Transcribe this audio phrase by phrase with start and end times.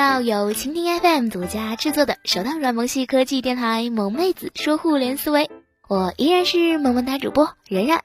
[0.00, 5.44] 到由蜻蜓 FM 独家制作的首档软萌系科技电台《萌妹子说互联思维》，
[5.88, 8.00] 我依然是萌萌哒主播冉冉。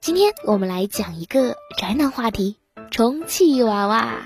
[0.00, 2.56] 今天我们来讲一个宅男话题——
[2.90, 4.16] 充气娃娃。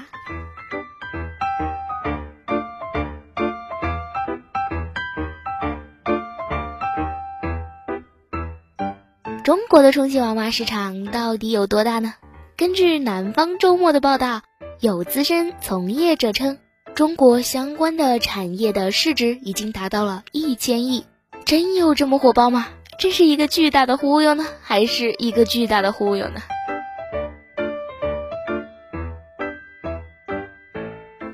[9.45, 12.15] 中国的充气娃娃市场到底有多大呢？
[12.57, 14.41] 根据南方周末的报道，
[14.81, 16.57] 有资深从业者称，
[16.95, 21.07] 中国相关的产业的市值已经达到了一千亿。
[21.45, 22.69] 真有这么火爆吗？
[22.99, 26.43] 这是一个巨大的忽悠呢，还是一个巨大的忽悠呢？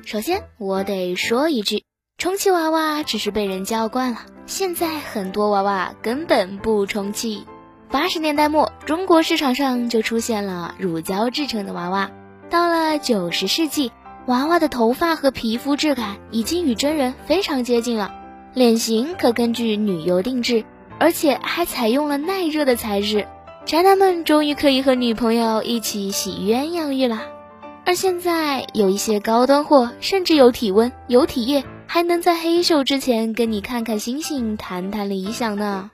[0.05, 1.83] 首先，我得说一句，
[2.17, 7.45] 充气娃娃只是被人叫惯了，现在很多娃娃根本不充气。
[7.91, 12.09] 八十年代末，中国市场上就出现了乳胶制成的娃娃。
[12.49, 13.91] 到了九十世纪，
[14.27, 18.13] 娃娃的头发和皮肤质感已经与真人非常接近了，
[18.53, 20.65] 脸型可根据女优定制，
[20.99, 23.25] 而且还采用了耐热的材质。
[23.63, 27.21] 宅男们终于可以和女朋友一起洗鸳鸯浴了。
[27.85, 35.89] 而现在有一些高端货，甚至有体温、有体液，还能在黑秀之前跟你看看星星、谈谈理想呢。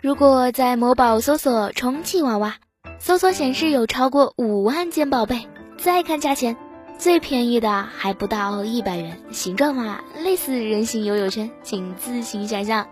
[0.00, 2.56] 如果在某宝搜索充气娃娃，
[2.98, 5.48] 搜索显示有超过五万件宝贝。
[5.78, 6.56] 再看价钱，
[6.98, 12.88] 最便宜的还不到一百元，形状嘛类似人形游泳圈，请自行想象。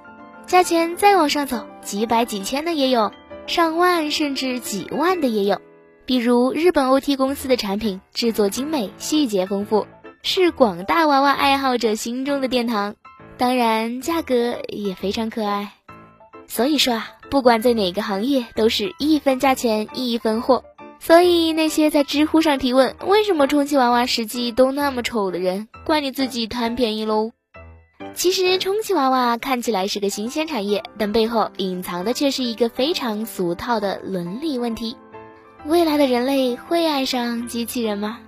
[0.46, 3.12] 价钱再往上走，几百几千的也有，
[3.48, 5.60] 上万甚至几万的也有。
[6.04, 9.88] 比如日本 OT 公司的产品，制作精美，细节丰富，
[10.22, 12.94] 是广大娃娃爱好者心中的殿堂。
[13.36, 15.72] 当然，价格也非常可爱。
[16.46, 20.64] 所以说啊，不管在哪个行业，都是一分价钱一分货。
[20.98, 27.32] 所以那些在知乎上提问为什么充气娃娃实际都那么丑的人，怪你自己贪便宜喽。
[28.14, 34.96] 其实充气娃娃看起来是个新鲜产业，但背后隐藏的却是一个非常俗套的伦理问题：
[35.66, 38.18] 未来的人类会爱上机器人吗？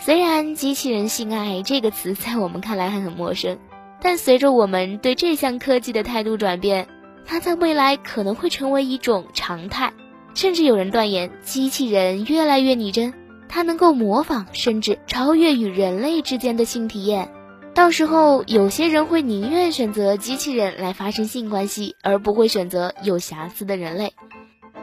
[0.00, 3.58] 虽然“机器人性爱”这个词在我们看来还很陌生，
[4.00, 6.86] 但随着我们对这项科技的态度转变。
[7.30, 9.92] 它在未来可能会成为一种常态，
[10.34, 13.12] 甚至有人断言，机器人越来越拟真，
[13.50, 17.30] 它能够模仿甚至超越与人类之间的性体验。
[17.74, 24.14] 到时候，有些人会宁愿选择机器人来发生性关系，而不会选择有瑕疵的人类。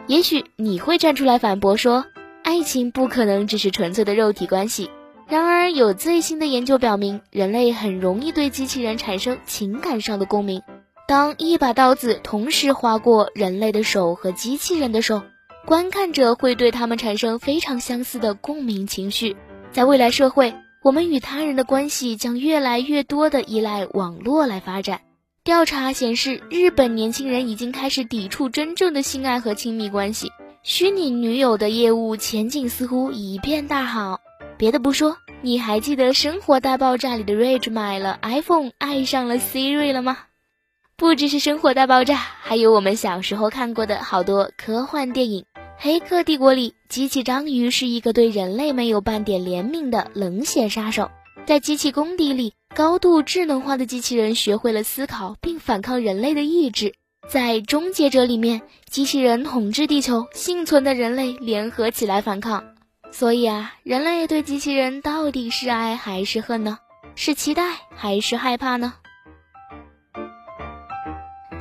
[0.05, 2.05] 也许你会站出来反驳说，
[2.43, 4.91] 爱情不可能只是纯粹的肉体关系。
[5.27, 10.61] 然而，有最新的研究表明，人类很容易对机器人产生情感上的共鸣。
[11.07, 15.21] 当一把刀子同时划过人类的手和机器人的手，
[15.65, 19.37] 观看者会对他们产生非常相似的共鸣情绪。
[19.71, 25.01] 在未来社会，我们与他人的关系将越来越多的依赖网络来发展。
[25.43, 30.31] 调查显示，日本年轻人已经开始抵触真正的性爱和亲密关系，
[30.63, 34.21] 虚拟女友的业务前景似乎一片大好。
[34.57, 40.17] 别的不说，你还记得《生活大爆炸》里的 Rage 买了 iPhone，爱上了 Siri 了吗？
[40.97, 45.43] 不只是《生活大爆炸》，还有我们小时候看过的好多科幻电影，
[45.75, 51.11] 《黑客帝国》里，机器章鱼是一个对人类没有半点怜悯的冷血杀手。
[51.45, 56.93] 在机器公敌里，高度智能化的机器人学会了思考并反抗人类的意志。
[57.27, 62.63] 在《终结者》里面，机器人统治地球，幸存的人类联合起来反抗。
[63.11, 66.79] 所以啊，人类对机器人到底是爱还是恨呢？
[67.15, 68.93] 是期待还是害怕呢？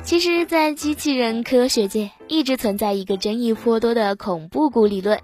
[0.05, 5.19] 其实，在机器人科学界一直存在一个争议颇多的恐怖谷理论。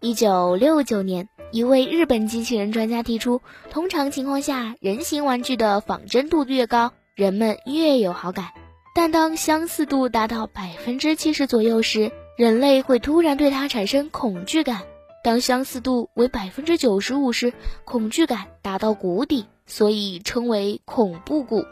[0.00, 8.46] 一九六九年，一位日本机器人专家提出，通常情况下，人形玩具的仿真度越高，人们越有好感；
[8.92, 14.78] 但当相似度达到百分之七十左右时，人类会突然对它产生恐惧感；
[15.22, 17.52] 当相似度为百分之九十五时，
[17.84, 21.64] 恐惧感达到谷底，所以称为恐怖谷。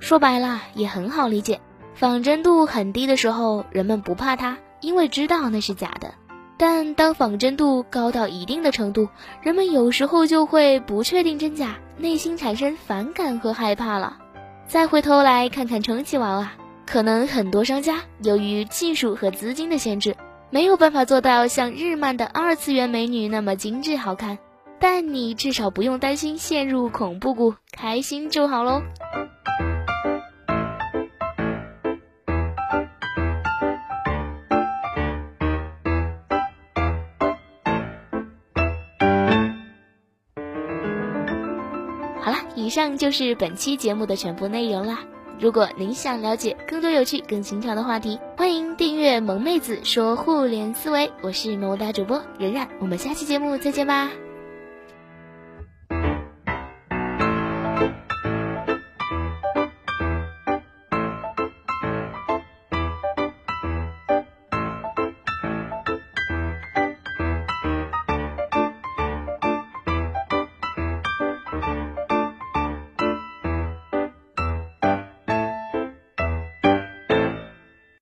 [0.00, 1.60] 说白了也很好理解，
[1.94, 6.10] 仿真度很低的时候，人们不怕它，因为知道那是假的；
[6.58, 9.08] 但当仿真度高到一定的程度，
[9.42, 14.18] 人们有时候就会不确定真假，内心产生反感和害怕了。
[14.66, 16.52] 再回头来看看充气娃娃，
[16.86, 20.16] 可能很多商家由于技术和资金的限制，
[20.50, 24.38] 没有办法做到像日漫的二次元美女那么精致好看，
[24.78, 28.82] 但你至少不用担心陷入恐怖谷，开心就好喽。
[42.56, 45.00] 以上就是本期节目的全部内容啦。
[45.38, 51.12] 如果您想了解更多有趣、更新潮的话题，欢迎订阅萌妹子说互联思维。
[51.20, 54.25] 我是萌萌哒主播冉冉，我们下期节目再见吧。